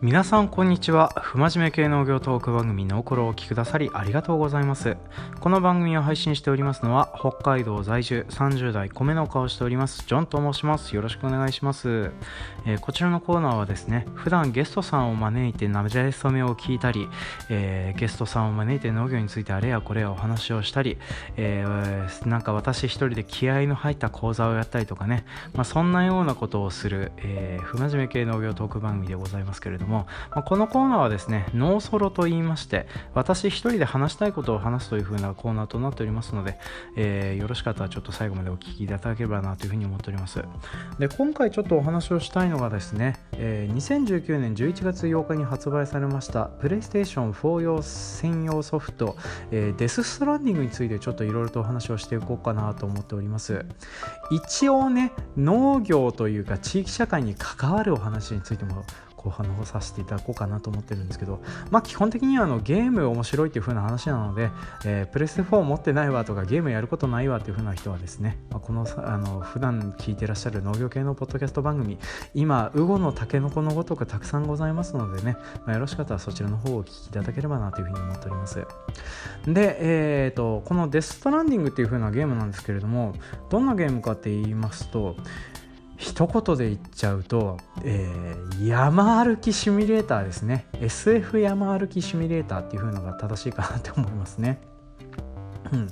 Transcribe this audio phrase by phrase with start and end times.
[0.00, 1.08] 皆さんこんにちは。
[1.20, 4.96] 不真面目系農業トーク番組のころをお聞きくださりありがとうございます。
[5.40, 10.94] この番組を配信しておりますのは北海道在住30代米農家をしておりますジョンと申します。
[10.94, 12.12] よろしくお願いします、
[12.64, 17.08] えー、こちらのコーナーはですね普段ゲストさんを招いてなじゃれそめを聞いたり、
[17.50, 20.96] えー、ゲストさんを招いて農業についてあれやこれやお話をしたり、
[21.36, 25.24] えー、なんか私一人で気合の入った講座をやったりとかね、
[25.54, 36.58] まあ、そんなようなことをする、えー、不真面目系農業トーク番組でございますけれどもも、まあ、このコーナーはですね、ノーソロと言いまして、私一人で話したいことを話すという風なコーナーとなっておりますので、
[36.96, 40.42] えー、よろしかったらちょっと最後までお聞きいただければなというふうに思っております。
[40.98, 49.16] で、今回ちょっとお話をしたいのがですね、えー、2019年11月8日に発売されました、プレイステーション4用専用ソフト、
[49.50, 53.64] えー、デスストランディングについてちょっといろいろとお話をしていこうかなと思っております。
[54.30, 58.84] 一応ね、農業というか地域社会に関わるお話についても
[59.18, 64.50] 後半の方させていただこうかなと思ってるんですけど、まあ、基本的にはあのゲーム面白いっていう風な話なので、
[64.84, 71.98] えー、プレステ4持ってないわとかゲームやることないわっていう風な人はですね、まあ、このあの普段聞いてらっしゃる農業系のポッドキャスト番組
[72.34, 78.64] 今ウゴのタケノコのごとくたくさんございますのでね、まあ、よろしかったらそちらの方をお聞きいただければなというふうに思っております。
[79.46, 83.14] で、えーと、このデストランディングっていう風なゲームなんですけれども
[83.50, 85.16] どんなゲームかって言いますと
[85.98, 94.60] 一言で言っちゃうと、えー、山歩きシミュレーターですね SF 山歩きシミュレーターっていう風のが正しいかなって思いますね。
[95.72, 95.88] うん、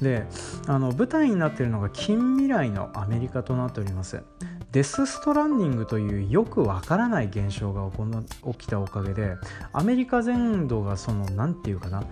[0.00, 0.26] で
[0.66, 4.22] あの舞台になっているのが近未来のアメリカとなっております。
[4.72, 7.90] デス・ストランディングというよくわからない現象が
[8.52, 9.36] 起きたおかげで
[9.72, 12.04] アメリカ全土がその何て言うかな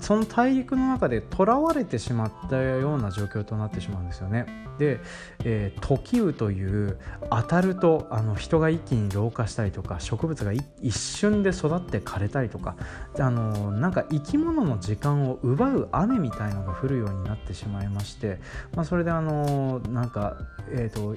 [0.00, 4.46] その大陸の中で囚われてしまったような状況となってしまうんですよね。
[4.78, 5.00] で、
[5.44, 6.98] えー、時雨という
[7.30, 12.76] 当たるとあの人が一気に老化したりとか植物が一瞬で育って枯れたりとか
[13.18, 18.40] あのなんか生き物の時間を奪う雨みたいのが降るようになってしまいまして、
[18.74, 20.36] まあ、それであのなんか、
[20.70, 21.16] えーと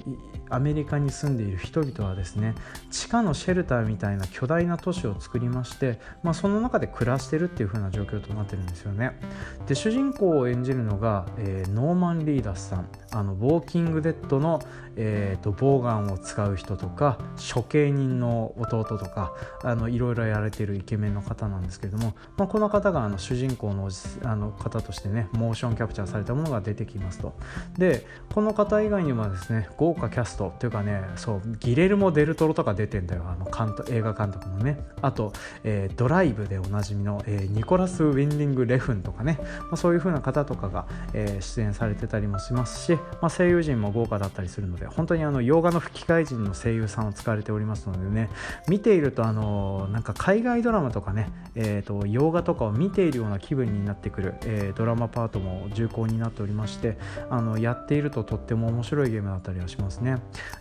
[0.50, 2.56] アメリカに住んでいる人々はですね
[2.92, 9.20] 地下のシェルターみたいな巨大な都市を作りまして、まあ、その中で暮らしてるっていう風な状況となってるんですよね。
[9.68, 12.88] で主人公を演じるのが、えー、ノーマン・リーダスさん。
[13.12, 14.60] あのウォーキングデッドの、
[14.96, 17.18] えーと、ボウガンを使う人とか
[17.54, 19.34] 処刑人の弟とか
[19.64, 23.90] あのいろいろやられてるイケメンの方なんですけれども、まあ、この方があの主人公の
[24.24, 27.34] あの方としてねモーションキャプチャーされたものが出てきますと。
[27.78, 34.80] でこの方以外にもですね豪華キャストというかねそうギレルモ・デルトロとか出てんだよあの監督映画監督のね。
[35.02, 35.34] あと、
[35.64, 48.30] えー、ドライブでおなじみの、えー、ニコラス・ウィンディング・レフンとかね、まあ、そういう風な方とかが、えー、出演されてたりもしますし、まあ、声優陣も豪華だったりするので本当にあの洋画の吹き替え陣の声優さんを使われておりますのでね。
[48.68, 56.98] 見ているとあのなんか海外ドラマとかね、えーと、洋画とかを見ているような気分になってくる、え、ドラマパートも重厚になっておりまして
[57.30, 60.18] あのやっているととっても面白いゲームだったりはしますね。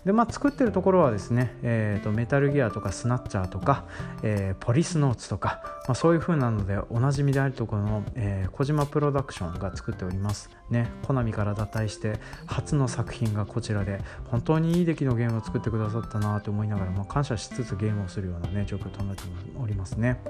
[0.06, 3.87] でまあ作ってるところはですね、えーと、メタルギアとかスナッチャーとか、
[4.22, 14.00] えー、ポリスノーツとか、まあ、そういう風なのでおなじみであるところの、えー、小島プロダクションが作っておりますねコナミから脱退して初の作品がこちらで
[14.31, 19.25] 本当にいい出来のゲームを作ってくださったなと思いながら、まあ、感謝しつつゲームをするようなね状況となって
[19.61, 20.21] おりますね。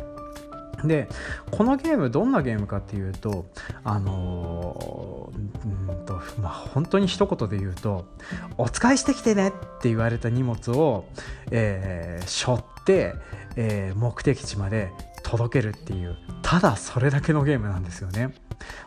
[0.85, 1.09] で
[1.51, 3.47] このゲームどんなゲームかっていうと
[3.85, 8.07] あのー、んとまあ本当に一言で言うと
[8.59, 11.07] 「お使いしてきてね」って言われた荷物を、
[11.51, 13.15] えー、背負って、
[13.57, 14.93] えー、目的地まで
[15.23, 18.35] 届けるっていうただそれだけのゲームなんですよね。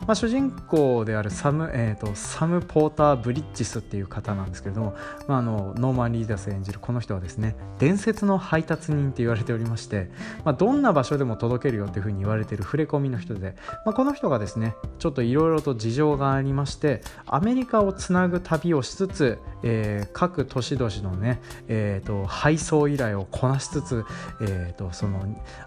[0.06, 4.96] まあ、主人公であるサム,、えーと、サム・ポーター・ブリッジスっていう方なんですけれども、
[5.28, 10.10] まあ、あのノーマン・リーダース演じるこの人はですね伝説の配達人って言われておりまして、
[10.44, 24.04] まあ、どんな場所でも届けるよっていうふうに言われている触れ込みの人で、まあ、この人がですねちょっといろいろと事情がありましてアメリカをつなぐ旅をしつつ、えー、各都市々のね、えーと、配送依頼をこなしつつ、
[24.40, 25.20] えーとその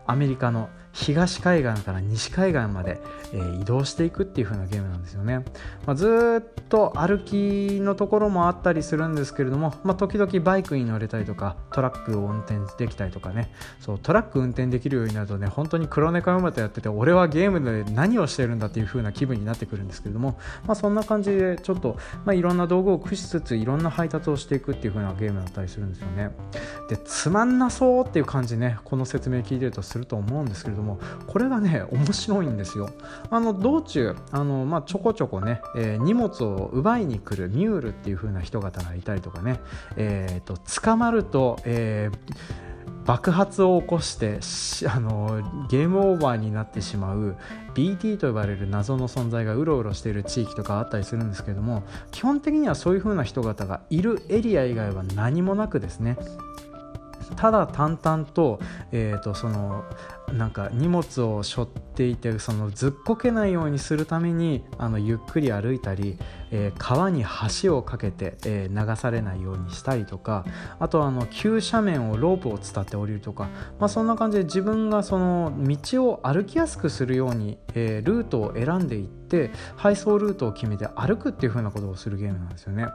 [0.06, 3.02] アメリカの東海岸から西海岸まで、
[3.34, 5.44] えー、移動していくっていう風なゲームなんですよね、
[5.86, 13.52] まあ、ずっと歩きのところもあったりするんですけれども、まあ、時々バイクに乗れたりとかトラックを運転できたりとかね。
[13.80, 26.32] そうトラック運転できるようになるとね本当に黒猫馬とやってて俺はゲームで何をしてるんだっていう風な気分になってくるんですけれども、まあ、そんな感じでちょっと、まあ、いろんな道具を駆使しつついろんな配達をしていくっていう風なゲームだったりするんですよね。
[26.90, 32.90] でつまんなそうっていう感じねこの説明聞いてるとすると思うんですけれどももこれがね面白いんですよ。
[33.30, 39.60] あの道中あの、まあ、ちょこちょこね、えー、荷物を奪いに来るミュールっていう風な人方がいたりとかね、
[39.96, 42.74] えーと、捕まると、えー
[43.06, 44.40] 爆発を起こして
[44.88, 47.36] あのゲームオーバーになってしまう
[47.76, 56.18] BT と呼ばれる謎の存在がうろうろしている地域とかあったりするんですけれども基本的にはそういう風な人方がいるエリア以外は何もなくですね。
[57.36, 58.60] ただ淡々と,、
[58.92, 59.86] えー、とその
[60.34, 66.18] なんか荷物を背負っていてそのずっこけないようにするためにあのゆっくり歩いたり、
[66.52, 67.24] えー、川に
[67.62, 70.46] 橋をかけて、えー、流されないようにしたりとか
[70.80, 73.50] あとあの急斜面をロープを伝って降りるとか、
[73.80, 82.88] まあ、そんな感じで自分がその道を歩きやすくするように、えー、ルートを選んでいって配送ルートを決めて歩くっていう風なことをするゲームなんですよね。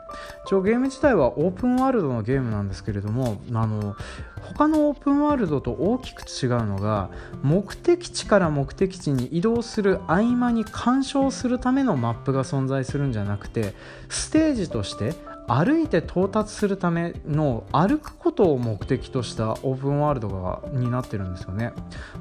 [0.46, 3.96] 一応ゲーム自体はオープンワールドのゲームなんですけれどもあの
[4.42, 7.10] 他のオープンワールドと大きく違うのが
[7.42, 13.74] 目的地から目的地に移動する合間に干渉するためのマップが存在するんじゃなくて
[14.08, 15.14] ステージとして
[15.48, 21.72] 歩いて到達するための歩くことを目的としたオープンワールドがになってるんですよね、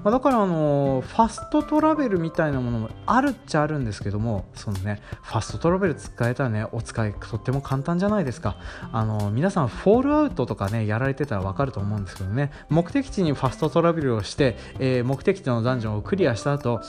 [0.03, 8.57] まあ、だからあのファストトラベルみたいなものもあるっちゃあるんですけどもそのねファストトラベル使えたらねお使いとっても簡単じゃないですか。
[8.91, 12.51] あの皆さんフォールアウトとかねやられてたら分かると思うんですけどね。
[12.69, 16.81] 目的地にファストトラベルをして、えー、目的地のダンジョンをクリアした後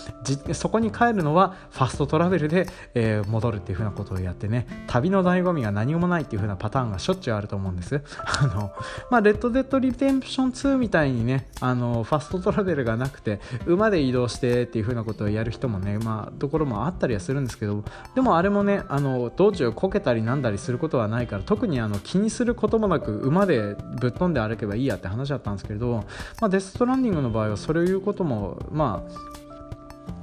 [0.53, 8.03] そこに帰るのはファストトラベルで、えー、戻るっていう風なことをやってね旅の醍醐味が何もないっていう風なパターンがしょっちゅうあると思うんです。
[8.43, 8.71] あの、
[9.11, 17.83] まあ、レッド・デッド・リデンプション2みたいにね、あの、ファストトラベルがなくて、馬で移動してっていう風なことをやる人もね、まあ、ところもあったりはするんですけど、
[18.15, 26.05] でもあれもね、あの、道中こけたりなんだりすることはないから、特にあの気にすることもなく、馬でぶっ飛んで歩けばいいやって話だったんですけれど、
[26.41, 29.48] まあ、デストランディングの場合はそれを言うことも、まあ、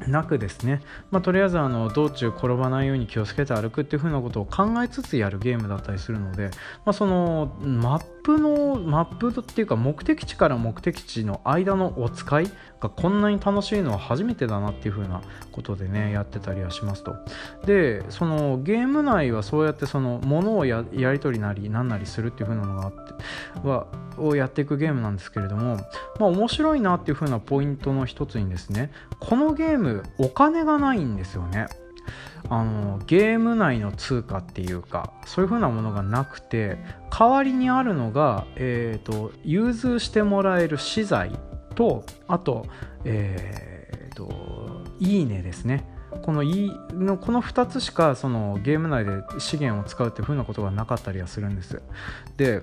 [0.07, 6.51] なくですね、まあ、とりあえずあの道中転ばないように気をつけて歩くっていう風なことを考えつつやるゲームだったりするので、
[6.85, 17.15] まあ、そのマップのマップっていうか目的地から目的地の間のお使いがこんなに楽しいのは初めてだなっていう風なことでねやってたりはしますと。
[17.67, 23.85] でそのゲーム内はそうやってそのものをやり取りなりなんなりするっていう風なのがあっては
[24.17, 25.75] をやっていくゲームなんですけれども
[26.19, 31.67] まあ面白いなっていう風なポイントの一つにですねこのゲームお金がないんですよね
[32.49, 36.77] あのゲーム内の通貨っていうかそういう風なものがなくて
[37.17, 41.31] 代わりにあるのが、えーと、融通してもらえる資材
[41.75, 42.65] とあと,、
[43.03, 45.89] えーと、いいねですね。
[46.21, 51.81] このいのこの2つしかそのゲーム内で資源を使うっていう風なことがなかったりはするんです。
[52.37, 52.61] で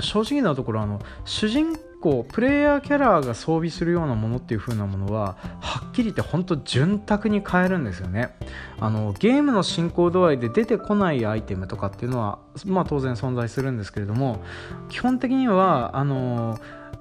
[0.00, 8.36] 正直なところあの主人構プレイヤーキャラが装備するようなものっていう風なものははっきり言って本当潤沢に買えるんですよね。
[8.80, 14.42] あのゲームの進行度合いで出てこないアイテムとかっていうのはまあ当然存在するんですけれども
[14.88, 16.58] 基本的にはあの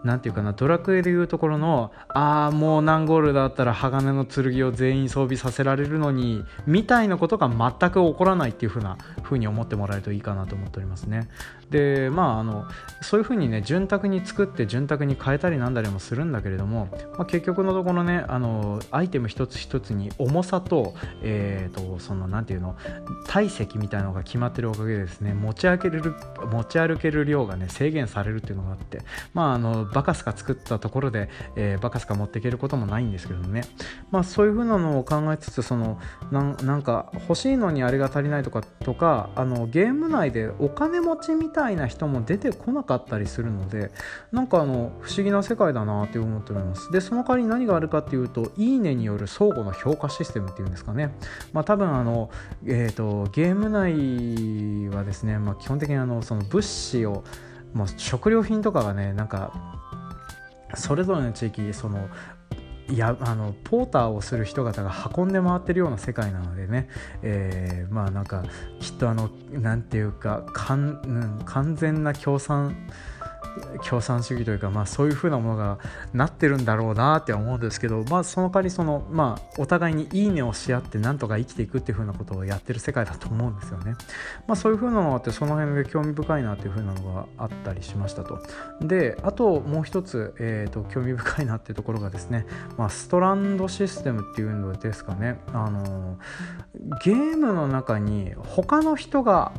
[0.07, 11.29] 何て言うかなドラクエでいうところのああもう何ゴールだったら鋼の剣を全員装備させられるのにみたいなことが全く起こらないっていう風な風に思ってもらえるといいかなと思っておりますね。
[11.69, 12.65] でまああの
[13.01, 16.87] そういう風にね潤沢に作って潤沢に変えたりなんだりもするんだけれども、
[17.17, 22.77] まあ、結局のところねあのアイテム一つ一つに重さと,、えーと、その何て言うの
[23.27, 26.15] 体積みたいなのが決まってるおかげでですね持ち歩ける
[26.51, 29.01] 持ち歩ける量がね制限されるっていうのがあって
[29.33, 33.63] まああのバカスカ作ったところで、えー、バカスカ持っていけることもないんですけどね。
[34.11, 35.99] まあそういう風なのを考えつつその
[36.31, 43.89] なんか欲しいのにあれが足りないとかとかあのゲーム内でお金持ちみたいな人も出てこなかったりするので
[44.31, 46.91] なんかあの不思議な世界だなって思っております。
[46.91, 51.11] でその代わりに何があるかっていうといいねによる相互の評価システムっていうんですかね。
[51.53, 52.29] まあ多分あの
[52.67, 57.23] え、ー、とゲーム内はですね、まあ、基本的にあのその物資を、
[57.73, 59.76] まあ、食料品とかがねなんか
[60.75, 62.09] それぞれの地域その
[62.89, 66.87] いやあのポーターをする人方が運んで回ってるような世界なのでね、
[67.21, 68.43] えー、まあなんか
[68.79, 72.75] きっとあのなんていうかかん、うん完全な共産
[73.87, 75.79] 共産主義というか、まあ、そういうふうなものが
[76.13, 83.95] なってるんだろうなって思うんですけど、まあ、その代わりその、まあ、お互いにいいねをし合ってなんとか生きていくっていうふうなことをやってる世界だと思うんですよね。
[84.47, 88.41] まあ、そういうふうなのがあってその辺で興味深いなっていうふうなのがあったりしましたと。
[88.81, 92.45] であともう一つ、えーと、興味深いなっていうところがですね、
[92.77, 95.39] まあ、ストランドシステムっていうのですかね。
[95.53, 96.17] あの
[97.03, 99.51] ゲームの中に他の人が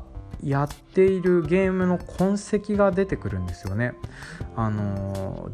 [0.42, 3.94] やっているゲームの痕跡が出てくるんですよね。
[4.56, 5.50] あの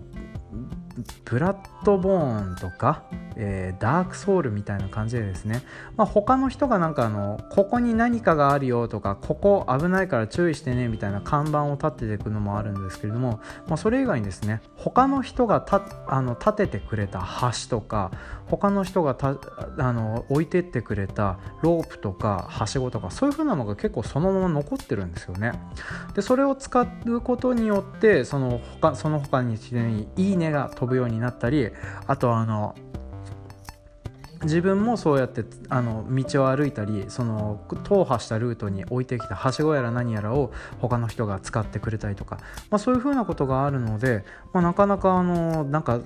[1.24, 3.04] ブラッドボーンとか、
[3.36, 5.62] えー、ダークソウルみたいな感じでですね、
[5.96, 18.12] まあ、他の人がなんかあのここに何かがあるよとかここ危ないから注意してねみたいな看板を立てていくのもあるんですけれども、まあ、それ以外にですね他の人がたあの立ててくれた橋とか
[18.46, 19.36] 他の人がた
[19.78, 25.52] あの置いてってくれたロープとかはしごとかそういう風なのが結構そのまま残ってるんですよね。
[26.14, 31.70] でそれを使うことによってその他その他に自然に「いいね」が飛ぶようになったり
[32.06, 32.74] あとあの
[34.44, 42.38] 自分もそうやってあの道を歩いたりその踏破したルートに置いてきたはしごやら何やらを他の人が使ってくれたりとか、
[42.70, 46.00] まあ、そういうふうなことがあるので、まあ、なかなかあのなんか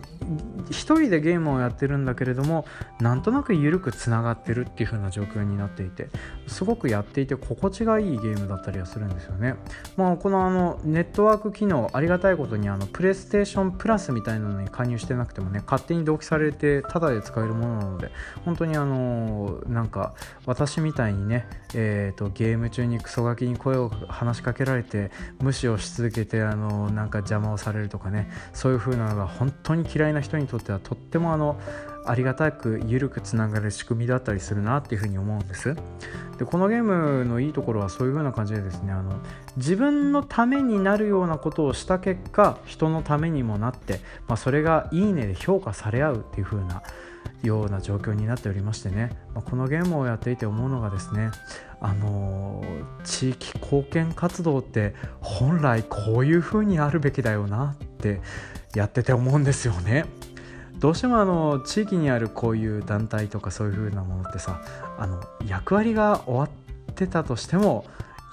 [0.71, 2.64] 一人でゲームをやってるんだけれども
[3.00, 6.09] なんとなく緩くつながってるっていう風な状況になっていて
[6.47, 9.57] すごくやっていて心地がいいゲームだったりはするんですよね。
[9.97, 18.11] まあ、このあのネットワーク機能ありがたいことにあのプレイステーションプラスみたいなのに加入してなくてもね勝手に同期されてタダで使えるものなので
[18.45, 20.15] 本当にあのなんか
[20.47, 31.61] 私みたいにね、えーと、ゲーム中にクソガキに声を話しかけられて無視をし続けてあのなんか邪魔をされるとかねそういう風なのが本当に嫌いな人にとってはとってもあの
[32.09, 35.77] ありがたく緩くつながる仕組みだったりするなっていうふうに思うんです。
[36.39, 39.13] でこのゲームのいいところはそういう風な感じでですねあの
[39.57, 46.83] 自分のためになるようなことをした結果人のためにもなって、まあ、それがいいねで評価され合うっていう風な
[47.43, 51.31] ような状況になっておりましてね、まあ、このゲームをやっていて思うのがですね
[51.81, 58.21] あのー、地域貢献活動って本来こういう風にあるべきだよなって
[58.75, 60.05] やってて思うんですよね。
[60.79, 64.61] どうしてもあの地域にあるこういう団体とかそういう風なものってさ
[64.97, 67.85] あの役割が終わってたとしても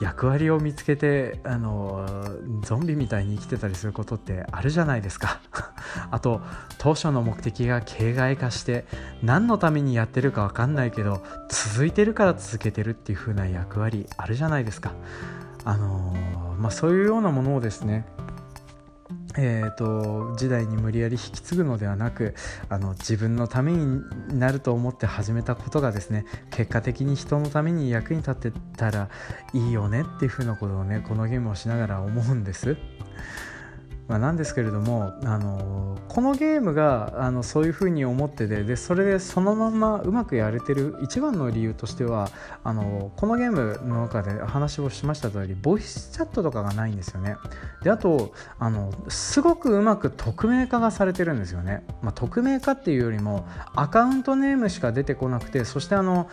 [0.01, 2.05] 役割を見つけてあの
[2.63, 5.39] ゾンビみたいに生きてたりすることってあるじゃないですか。
[6.11, 6.41] あと
[6.77, 8.85] 当初の目的が形骸化して
[9.23, 14.91] 何のためにやってるか分かんないけど続いてるから続けてるっていう風な役割あるじゃないですか。
[15.63, 16.13] あの
[16.59, 18.05] まあ、そういうようなものをですね
[19.37, 22.35] えーと、時代に無理やり引き継ぐのではなく
[22.69, 29.09] あの自分のためになると思って始めたことがですね結果的に人のために役に立ってたら
[29.53, 32.77] いいよねっていうふうなことをねこのゲームをしながら思うんです。
[34.07, 42.29] まあ、なんですけれども、あのこのゲームがあのそういうふうに思っててでそれでそのままうまくやれてる一番の理由としては
[42.63, 47.35] あのこのゲームの中で話をしました通りボイスチャットとかがないんですよね。
[47.83, 53.45] であとあのすごくうまく匿名化がされてるんですよね、まあ、匿名化っていうよりも
[53.75, 56.29] アカウントネームしか出てこなくてそしてあの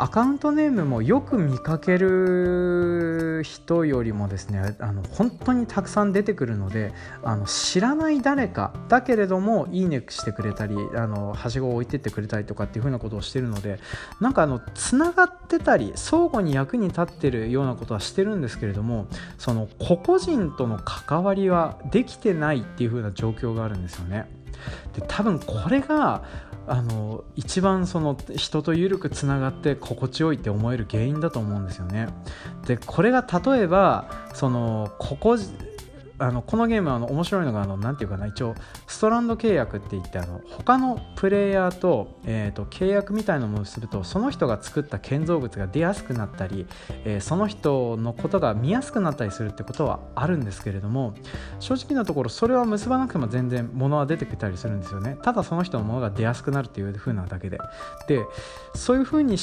[0.00, 13.78] アカウントネームもよく見かける人よりもですねあの本当にたくさん出てくるのであの知らない誰かだけれどもいいねしてくれたりあのはしごを置いてってくれたりとかっていう風なことをしてるので
[14.20, 24.26] なんかあのつながってたり相互に役に立ってるようなことはしてるんですけれどもその個々人との関わりはできてないっていう風な状況があるんですよね。
[24.94, 26.22] で多分これが
[26.70, 32.08] あの一番その人と緩くつながって心地よいって思える原因だと思うんですよね。
[32.64, 35.36] でこれが例えばそのここ
[36.20, 38.54] あのこのゲームあの面白いのがあのなていうかな一応
[38.86, 46.66] ストランド契約って言ってあの他のプレイヤーと,、えーと、契約みたいなのをするとその人が作った建造物が出やすくなったり、
[47.04, 51.14] えー、その人のことが見やすくなったりするってことはあるんですけれども
[51.58, 55.16] 正直なところそれは結ばなくても全然物は出てきたりするんですよね。
[55.22, 57.58] ただその人のものが出やすくなるっていう風なだけで。
[58.06, 58.24] で
[58.74, 59.38] そういう風に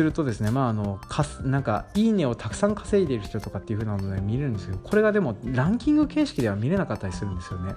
[0.00, 7.74] するとですねまああのかなんかいいねをたくさん稼いでいる人とかっていう風なので見れるんですけどこれがでもランキング形式では見れなかったりするんですよね。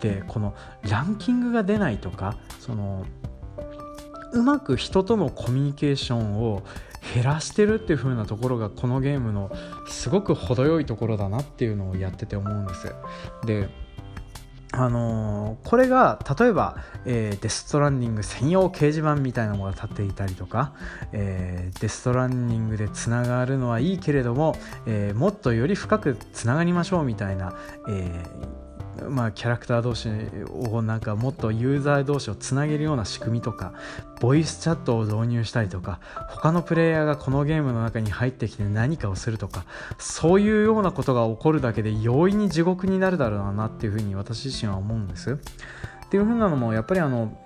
[0.00, 0.54] でこの
[0.88, 3.04] ランキングが出ないとかその
[4.32, 6.62] うまく人とのコミュニケーションを
[7.14, 9.50] 減らしてるっていう風なところがこのゲームの
[9.88, 12.94] すごく程よいところだなっていうのをやってて思うんです。
[13.44, 13.68] で
[14.78, 20.74] あのー、これが例えば、えー、デストランディング専用掲示板みたいなものが立っていたりとか、
[21.12, 24.56] えー、デストランディングでつながるのはいいけれども、
[24.86, 27.54] えもっとより深くつながりましょうみたいな、
[27.88, 28.24] え
[29.08, 30.08] まあ、キャラクター同士
[30.70, 33.74] をなんかもっとユーザー同士をつなげるような仕組みとか
[34.20, 39.64] ボイスチャットを導入したりとか他のプレイヤーがこのゲームの中に入ってきて何かをするとか
[39.98, 45.32] そういうようなことが起こるだけで容易に地獄になるだろうなっていうふうに私自身は思うんです。
[45.32, 47.36] っていうふうなのもやっぱりあの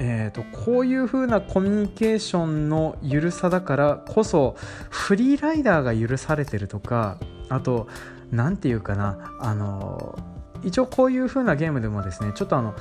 [0.00, 4.54] えーと、こういう風なコミュニケーションの緩さだからこそ
[4.90, 7.88] フリーライダーが許されてるとかあと
[8.30, 10.16] 何て言うかなあの
[10.62, 12.74] 一応こういう風なゲームでもですねちょっとあの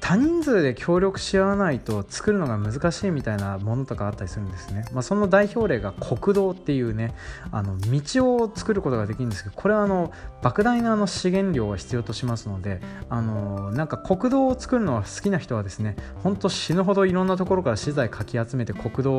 [0.00, 7.14] 多人数で協力し合わないと作るのが難しいみたいなものとかあったりするんですね、まあ、その代表例が国道っていうね
[7.50, 10.12] あの道を作ることができるんですけどこれはあの
[10.42, 19.12] 莫大なあの資源量が必要としますのであのなんか国道を作るのは好きな人はですね本当死ぬほどいろんなところから資材かき集めて国道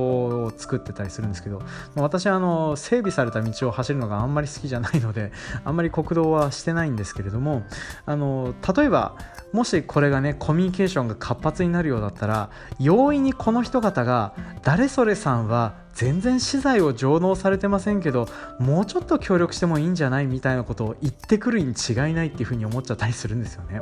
[0.46, 1.66] を作ってたりするんですけど、ま
[1.98, 5.32] あ、私はあの整備された道を走るのがあんまり好きじゃないので
[5.66, 7.64] あんまり国道はしてないんですけれども
[8.06, 9.16] あの例えば
[9.54, 14.34] もしこれがねコミュニケーションが活発になるようだったら容易にこの人方が
[14.64, 18.28] 誰それさんは全然資材を上納されてませんけど
[18.60, 23.82] もうちょっと協力してもいいんじゃないみたいなことを言ってくるに違いないっていうふうに思っちゃったりするんですよね。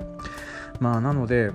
[0.82, 1.52] まあなので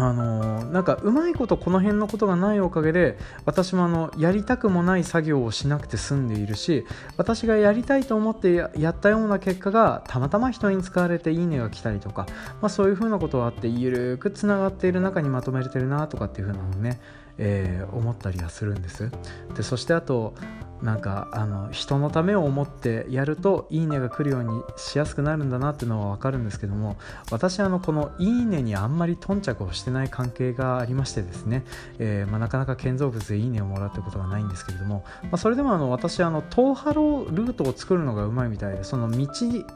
[0.00, 6.86] あのなんかうまいことこの辺のことがないおかげで私もあのやりたくもない作業をしなくて済んでいるし
[7.16, 12.26] 私がやりたいと思ってやったような結果がたまたま人に使われていいねが来たりとか、
[12.60, 17.00] まあ、そういうふうなことはあってゆるくつながっている中にまとめれてるなとかっていうふうなのね
[17.38, 19.10] えー、思ったりはするんです。
[19.54, 20.34] でそしてあと
[20.82, 26.96] なんかあの人のためを思ってやるといいねが来るようにしやすくなるんだなっていうのは分かるんですけども
[27.30, 31.64] 私あのこのいいねにあんまり頓着をしてない関係がありましてですね、
[31.98, 39.28] えー、まあ、なかなか建造物でいいねをもらうってことがないんですけれども、まあ、それでもあの私あの東ハロールートを作るのがうまいみたいでその道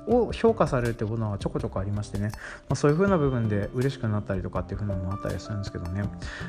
[0.06, 2.38] を評価されるってことはちょこちょこありましてね、ま
[2.70, 6.04] あ、そういう風な部分で嬉しくなったりとかっていう風なのもあったりするんですけどね、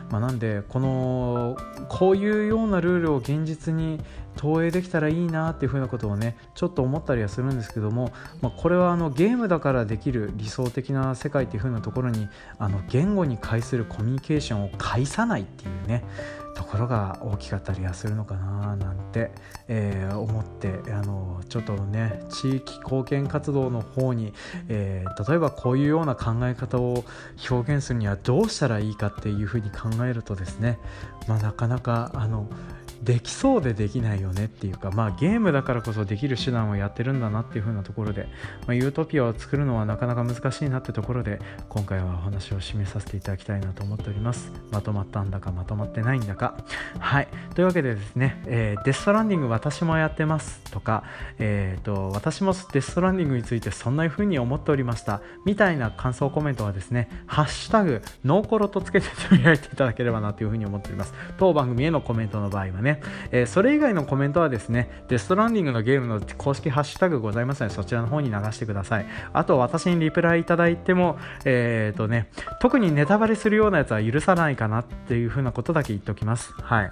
[0.10, 1.57] まなんでこの
[1.89, 4.00] こういうようなルールを現実に
[4.36, 8.12] 投影できたらいいなっていうふうなことをねちょっと思ったりはするんですけども、
[8.42, 12.28] まあ、これはあのゲームだからできる理想的な世界っていうふうなところに
[12.60, 16.04] あの言語に介するコミュニケーションを介さないっていうね
[16.56, 19.32] ところが大きかったりはするのかななんて、
[19.68, 24.34] えー、思ってあのちょっとね地域貢献活動の方に、
[24.70, 27.04] えー、例えばこういうような考え方を
[27.50, 30.80] 表現するにはどうしたらいいかっていうふうに考えるとですね、
[31.28, 32.48] まあ、なかなかあの
[33.03, 38.27] できそうでできないよねっていうか、まあ、ゲームだからこそできる手段をやってるんだなっていう風なところで、
[38.65, 44.51] まあ、ユートピアを作るのはなかなか難しいなってところで今回はお話を締めさせていただきたいなと思っております。
[44.72, 46.55] まとまったんだかまとまってないんだか。
[47.00, 47.27] はい。
[47.55, 51.03] というわけでですね、えー、デストランディング私もやってますとか、
[51.39, 55.22] えーと、私もデストランディングについてそんな風に思っておりました。
[55.46, 61.13] みたいな感想コメントはですねハッシュタグノーコロとつけてつぶやいていただければなという風に思っております。
[61.37, 62.93] 当番組へのコメントの場合はね
[63.32, 69.06] えー、それ以外のコメントはですね、デストランディングのゲームの公式ハッシュタグございますので、そちらの方に流してください。
[69.34, 72.29] あと、私にリプライいただいても、えっ、とね、
[72.60, 76.53] 特にネタバレするようなやつは許さないかなっていう風なことだけ言っておきます。
[76.62, 76.92] はい。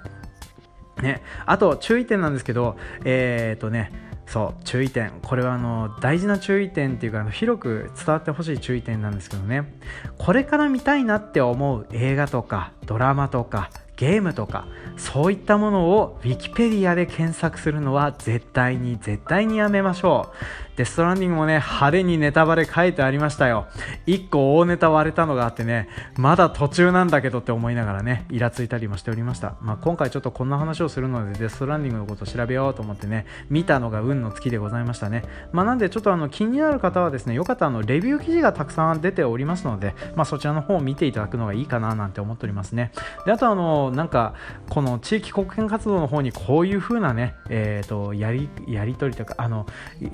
[1.02, 3.92] ね、あと、注意点なんですけど、えっ、とね、
[4.32, 9.70] そう注意点これはあの大事な注意点っていうかあの広く伝わってほしい注意点なんですけどね
[10.16, 13.68] これから見たいなって思う映画とかドラマとか
[14.02, 20.36] ゲームとかそういったものを Wikipedia で検索するのは絶対に絶対にやめましょう。
[20.76, 23.66] デストランディングもね派手にネタバレ書いてありましたよ。
[24.06, 42.92] 1個大ネタ割れたのがあってねまだ途中なんだけどって思いながらねイラついたりもしておりました、まあ、今回ちょっとこんな話をするのでデストランディングのことを調べようと思ってね見たのが運の月でございましたね、まあ、なんでちょっとあの気になる方はですねよかったらあのレビュー記事がたくさん出ておりますので、まあ、そちらの方を見ていただくのがいいかななんて思っておりますね。
[43.26, 44.34] であとあのなんか
[44.68, 49.66] この地域貢献活動の方にこういう風なね、えーと、やりやり取りとかあの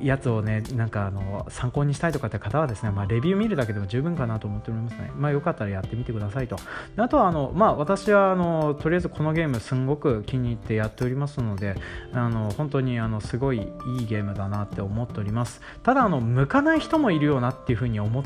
[0.02, 6.56] やつをねねなんかあの参考にしたいとかって方はですね、まあ、レビュー見るだけでも十分かなと思っておりますね、まあ、よかったらやってみてくださいと。
[6.96, 11.76] あとはあの、まあ、私はあのとりあえずこのゲームすんごく気に入ってやっておりますので
[12.12, 13.58] あの本当にあのすごい
[13.98, 15.60] いいゲームだなって思っております。
[15.82, 18.24] ただあの向かない人もいるよなっていう風に思う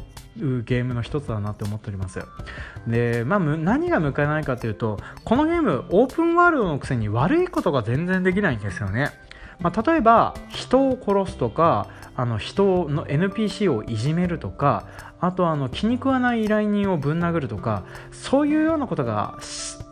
[0.62, 2.20] ゲームの一つだなって思っております。
[2.86, 9.10] で、まあ、何が向かないかというとこのゲームオープンワールドのくせに悪いことが全然できないんですよね。
[9.62, 14.86] まあ、例えば人を殺すとかあの人の NPC をいじめるとか
[15.20, 19.38] あとあの気に食わない依頼人をぶん殴るとかそういうようなことが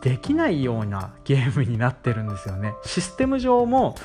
[0.01, 2.73] できないような ゲームになってるんですよね。
[2.83, 3.95] システム上も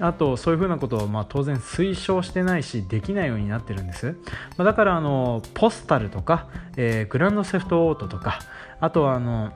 [0.00, 4.16] あとそういうふうなことをまあ当然推奨してないしできないようになってるんです、
[4.56, 8.38] まあ、だからあのポスタルとか、えー、グランドセフトオートとか
[8.78, 9.52] あとはあの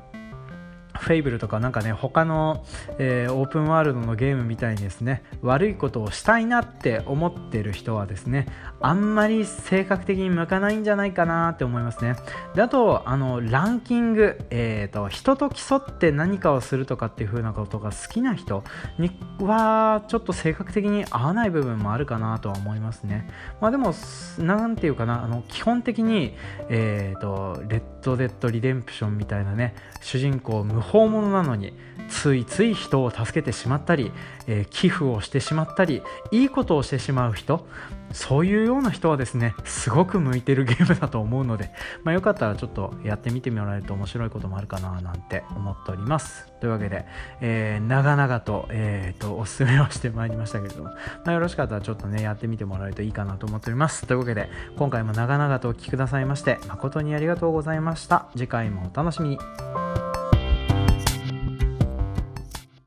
[1.01, 2.65] フェイブルとかなんかね他の、
[2.99, 8.47] えー、オープンワールドのゲームみたいにですね悪いことをしたいなって思ってる人はですね
[8.81, 12.17] あんまり性格的に向かないんじゃないかなって思いますね。
[12.55, 18.63] であとあのランキング、えーと、人と競って何かをするとかっていう風なことが好きな人
[18.99, 19.11] に
[19.41, 23.29] はちょっと性格的に合わない部分もあるかなとは思いますね。
[23.61, 23.95] まあでも
[24.39, 26.37] 何て言うかなあの基本的に
[26.69, 31.73] えーとレッド・デッド・リデンプションみたいなね主人公無法者なのに
[32.21, 34.13] ついつい人を助けてしまったり、
[34.47, 37.67] えー、寄付をしてしまったりいいことをしてしまう人
[38.13, 41.71] そういうような人はですねすごく向いてるゲームだと思うので、
[42.05, 46.53] まあ、よかったらちょっとやってみてもらえると面白いこともあるかななんて思っております。
[46.61, 47.07] というわけで、
[47.41, 54.07] えー、長々と,、えーと、おすすめをしてまいりましたけれども、まあ、よろしかったらちょっとねやってみてもらえるといいかなと思っております。
[54.07, 58.27] というわけで今回も長々とお聴きくださいまして誠にありがとうございました。
[58.35, 60.00] 次回もお楽しみに。